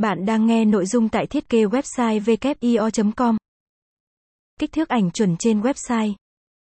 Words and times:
Bạn 0.00 0.26
đang 0.26 0.46
nghe 0.46 0.64
nội 0.64 0.86
dung 0.86 1.08
tại 1.08 1.26
thiết 1.26 1.48
kế 1.48 1.64
website 1.64 2.20
wio.com. 2.20 3.36
Kích 4.60 4.72
thước 4.72 4.88
ảnh 4.88 5.10
chuẩn 5.10 5.36
trên 5.36 5.60
website. 5.60 6.12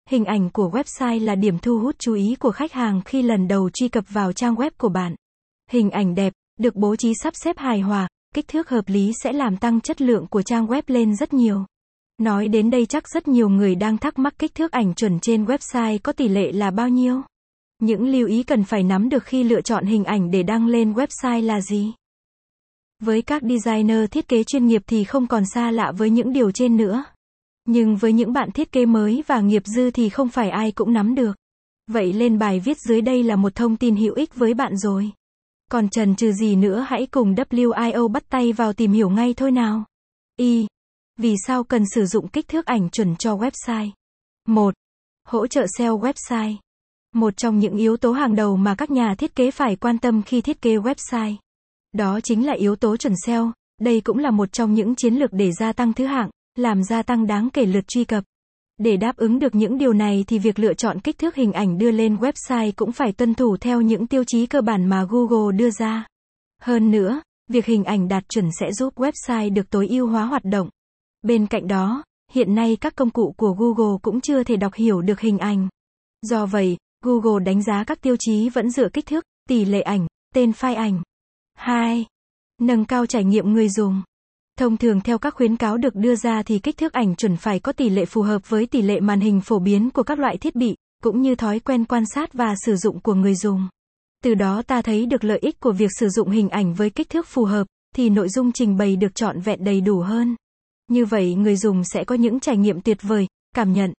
Hình 0.09 0.25
ảnh 0.25 0.49
của 0.49 0.69
website 0.69 1.25
là 1.25 1.35
điểm 1.35 1.59
thu 1.59 1.79
hút 1.79 1.95
chú 1.99 2.13
ý 2.13 2.35
của 2.39 2.51
khách 2.51 2.73
hàng 2.73 3.01
khi 3.05 3.21
lần 3.21 3.47
đầu 3.47 3.69
truy 3.73 3.87
cập 3.87 4.05
vào 4.09 4.33
trang 4.33 4.55
web 4.55 4.71
của 4.77 4.89
bạn. 4.89 5.15
Hình 5.71 5.89
ảnh 5.89 6.15
đẹp, 6.15 6.33
được 6.59 6.75
bố 6.75 6.95
trí 6.95 7.13
sắp 7.23 7.33
xếp 7.35 7.57
hài 7.57 7.79
hòa, 7.79 8.07
kích 8.35 8.47
thước 8.47 8.69
hợp 8.69 8.83
lý 8.87 9.11
sẽ 9.23 9.33
làm 9.33 9.57
tăng 9.57 9.81
chất 9.81 10.01
lượng 10.01 10.27
của 10.27 10.41
trang 10.41 10.67
web 10.67 10.81
lên 10.87 11.15
rất 11.15 11.33
nhiều. 11.33 11.65
Nói 12.17 12.47
đến 12.47 12.69
đây 12.69 12.85
chắc 12.85 13.09
rất 13.09 13.27
nhiều 13.27 13.49
người 13.49 13.75
đang 13.75 13.97
thắc 13.97 14.19
mắc 14.19 14.33
kích 14.39 14.55
thước 14.55 14.71
ảnh 14.71 14.93
chuẩn 14.93 15.19
trên 15.19 15.45
website 15.45 15.99
có 16.03 16.13
tỷ 16.13 16.27
lệ 16.27 16.51
là 16.51 16.71
bao 16.71 16.89
nhiêu? 16.89 17.21
Những 17.79 18.07
lưu 18.07 18.27
ý 18.27 18.43
cần 18.43 18.63
phải 18.63 18.83
nắm 18.83 19.09
được 19.09 19.23
khi 19.23 19.43
lựa 19.43 19.61
chọn 19.61 19.85
hình 19.85 20.03
ảnh 20.03 20.31
để 20.31 20.43
đăng 20.43 20.67
lên 20.67 20.93
website 20.93 21.45
là 21.45 21.61
gì? 21.61 21.93
Với 22.99 23.21
các 23.21 23.41
designer 23.41 24.09
thiết 24.11 24.27
kế 24.27 24.43
chuyên 24.43 24.65
nghiệp 24.65 24.81
thì 24.87 25.03
không 25.03 25.27
còn 25.27 25.43
xa 25.45 25.71
lạ 25.71 25.91
với 25.97 26.09
những 26.09 26.33
điều 26.33 26.51
trên 26.51 26.77
nữa. 26.77 27.03
Nhưng 27.65 27.97
với 27.97 28.13
những 28.13 28.33
bạn 28.33 28.51
thiết 28.51 28.71
kế 28.71 28.85
mới 28.85 29.23
và 29.27 29.41
nghiệp 29.41 29.63
dư 29.65 29.91
thì 29.91 30.09
không 30.09 30.29
phải 30.29 30.49
ai 30.49 30.71
cũng 30.71 30.93
nắm 30.93 31.15
được. 31.15 31.37
Vậy 31.87 32.13
lên 32.13 32.39
bài 32.39 32.59
viết 32.59 32.77
dưới 32.79 33.01
đây 33.01 33.23
là 33.23 33.35
một 33.35 33.55
thông 33.55 33.77
tin 33.77 33.95
hữu 33.95 34.13
ích 34.13 34.35
với 34.35 34.53
bạn 34.53 34.77
rồi. 34.77 35.11
Còn 35.71 35.89
trần 35.89 36.15
trừ 36.15 36.31
gì 36.31 36.55
nữa 36.55 36.85
hãy 36.87 37.07
cùng 37.11 37.35
WIO 37.35 38.07
bắt 38.07 38.23
tay 38.29 38.53
vào 38.53 38.73
tìm 38.73 38.91
hiểu 38.91 39.09
ngay 39.09 39.33
thôi 39.33 39.51
nào. 39.51 39.85
Y. 40.37 40.67
Vì 41.17 41.35
sao 41.47 41.63
cần 41.63 41.83
sử 41.95 42.05
dụng 42.05 42.27
kích 42.27 42.47
thước 42.47 42.65
ảnh 42.65 42.89
chuẩn 42.89 43.15
cho 43.15 43.35
website? 43.35 43.89
1. 44.47 44.73
Hỗ 45.27 45.47
trợ 45.47 45.65
SEO 45.77 45.99
website. 45.99 46.55
Một 47.15 47.37
trong 47.37 47.59
những 47.59 47.77
yếu 47.77 47.97
tố 47.97 48.11
hàng 48.11 48.35
đầu 48.35 48.57
mà 48.57 48.75
các 48.75 48.91
nhà 48.91 49.15
thiết 49.15 49.35
kế 49.35 49.51
phải 49.51 49.75
quan 49.75 49.97
tâm 49.97 50.21
khi 50.21 50.41
thiết 50.41 50.61
kế 50.61 50.77
website. 50.77 51.35
Đó 51.91 52.19
chính 52.23 52.45
là 52.45 52.53
yếu 52.53 52.75
tố 52.75 52.97
chuẩn 52.97 53.13
SEO, 53.25 53.51
đây 53.81 54.01
cũng 54.01 54.17
là 54.17 54.31
một 54.31 54.51
trong 54.51 54.73
những 54.73 54.95
chiến 54.95 55.13
lược 55.13 55.33
để 55.33 55.51
gia 55.59 55.73
tăng 55.73 55.93
thứ 55.93 56.05
hạng, 56.05 56.29
làm 56.55 56.83
gia 56.83 57.01
tăng 57.01 57.27
đáng 57.27 57.49
kể 57.53 57.65
lượt 57.65 57.87
truy 57.87 58.03
cập. 58.03 58.23
Để 58.77 58.97
đáp 58.97 59.17
ứng 59.17 59.39
được 59.39 59.55
những 59.55 59.77
điều 59.77 59.93
này 59.93 60.23
thì 60.27 60.39
việc 60.39 60.59
lựa 60.59 60.73
chọn 60.73 60.99
kích 60.99 61.17
thước 61.17 61.35
hình 61.35 61.51
ảnh 61.51 61.77
đưa 61.77 61.91
lên 61.91 62.15
website 62.15 62.71
cũng 62.75 62.91
phải 62.91 63.11
tuân 63.11 63.33
thủ 63.33 63.57
theo 63.57 63.81
những 63.81 64.07
tiêu 64.07 64.23
chí 64.27 64.45
cơ 64.45 64.61
bản 64.61 64.85
mà 64.85 65.05
Google 65.09 65.57
đưa 65.57 65.69
ra. 65.69 66.07
Hơn 66.61 66.91
nữa, 66.91 67.21
việc 67.47 67.65
hình 67.65 67.83
ảnh 67.83 68.07
đạt 68.07 68.23
chuẩn 68.29 68.45
sẽ 68.59 68.71
giúp 68.71 68.93
website 68.95 69.53
được 69.53 69.69
tối 69.69 69.87
ưu 69.87 70.07
hóa 70.07 70.25
hoạt 70.25 70.45
động. 70.45 70.69
Bên 71.21 71.47
cạnh 71.47 71.67
đó, 71.67 72.03
hiện 72.31 72.55
nay 72.55 72.77
các 72.81 72.95
công 72.95 73.09
cụ 73.09 73.33
của 73.37 73.53
Google 73.53 73.97
cũng 74.01 74.21
chưa 74.21 74.43
thể 74.43 74.55
đọc 74.55 74.73
hiểu 74.73 75.01
được 75.01 75.19
hình 75.19 75.37
ảnh. 75.37 75.67
Do 76.21 76.45
vậy, 76.45 76.77
Google 77.03 77.45
đánh 77.45 77.63
giá 77.63 77.83
các 77.83 78.01
tiêu 78.01 78.15
chí 78.19 78.49
vẫn 78.49 78.69
dựa 78.69 78.89
kích 78.89 79.05
thước, 79.05 79.25
tỷ 79.49 79.65
lệ 79.65 79.81
ảnh, 79.81 80.07
tên 80.35 80.51
file 80.51 80.75
ảnh. 80.75 81.01
2. 81.59 82.05
Nâng 82.61 82.85
cao 82.85 83.05
trải 83.05 83.23
nghiệm 83.23 83.53
người 83.53 83.69
dùng. 83.69 84.01
Thông 84.59 84.77
thường 84.77 85.01
theo 85.01 85.17
các 85.17 85.33
khuyến 85.33 85.55
cáo 85.55 85.77
được 85.77 85.95
đưa 85.95 86.15
ra 86.15 86.43
thì 86.43 86.59
kích 86.59 86.77
thước 86.77 86.93
ảnh 86.93 87.15
chuẩn 87.15 87.37
phải 87.37 87.59
có 87.59 87.71
tỷ 87.71 87.89
lệ 87.89 88.05
phù 88.05 88.21
hợp 88.21 88.49
với 88.49 88.65
tỷ 88.65 88.81
lệ 88.81 88.99
màn 88.99 89.19
hình 89.19 89.41
phổ 89.41 89.59
biến 89.59 89.89
của 89.89 90.03
các 90.03 90.19
loại 90.19 90.37
thiết 90.37 90.55
bị, 90.55 90.75
cũng 91.03 91.21
như 91.21 91.35
thói 91.35 91.59
quen 91.59 91.85
quan 91.85 92.03
sát 92.15 92.33
và 92.33 92.53
sử 92.65 92.75
dụng 92.75 92.99
của 92.99 93.13
người 93.13 93.35
dùng. 93.35 93.69
Từ 94.23 94.33
đó 94.33 94.61
ta 94.67 94.81
thấy 94.81 95.05
được 95.05 95.23
lợi 95.23 95.39
ích 95.41 95.59
của 95.59 95.71
việc 95.71 95.89
sử 95.99 96.09
dụng 96.09 96.29
hình 96.29 96.49
ảnh 96.49 96.73
với 96.73 96.89
kích 96.89 97.09
thước 97.09 97.27
phù 97.27 97.45
hợp, 97.45 97.67
thì 97.95 98.09
nội 98.09 98.29
dung 98.29 98.51
trình 98.51 98.77
bày 98.77 98.95
được 98.95 99.15
trọn 99.15 99.39
vẹn 99.39 99.63
đầy 99.63 99.81
đủ 99.81 99.99
hơn. 99.99 100.35
Như 100.89 101.05
vậy 101.05 101.35
người 101.35 101.55
dùng 101.55 101.83
sẽ 101.83 102.03
có 102.03 102.15
những 102.15 102.39
trải 102.39 102.57
nghiệm 102.57 102.81
tuyệt 102.81 102.97
vời, 103.01 103.27
cảm 103.55 103.73
nhận, 103.73 103.93